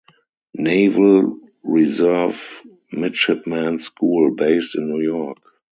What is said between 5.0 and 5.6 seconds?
York.